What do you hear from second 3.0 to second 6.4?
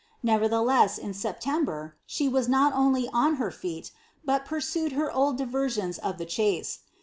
on her feet, but pursuing her old diversions of the